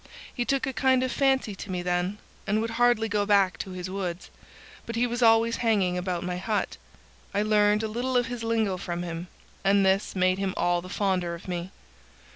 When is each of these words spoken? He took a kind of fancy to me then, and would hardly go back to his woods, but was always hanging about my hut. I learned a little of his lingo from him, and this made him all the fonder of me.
He 0.33 0.45
took 0.45 0.65
a 0.65 0.73
kind 0.73 1.03
of 1.03 1.11
fancy 1.11 1.53
to 1.53 1.69
me 1.69 1.83
then, 1.83 2.17
and 2.47 2.59
would 2.59 2.71
hardly 2.71 3.07
go 3.07 3.23
back 3.23 3.59
to 3.59 3.69
his 3.69 3.87
woods, 3.87 4.31
but 4.87 4.97
was 4.97 5.21
always 5.21 5.57
hanging 5.57 5.95
about 5.95 6.23
my 6.23 6.37
hut. 6.37 6.77
I 7.35 7.43
learned 7.43 7.83
a 7.83 7.87
little 7.87 8.17
of 8.17 8.25
his 8.25 8.43
lingo 8.43 8.77
from 8.77 9.03
him, 9.03 9.27
and 9.63 9.85
this 9.85 10.15
made 10.15 10.39
him 10.39 10.55
all 10.57 10.81
the 10.81 10.89
fonder 10.89 11.35
of 11.35 11.47
me. 11.47 11.69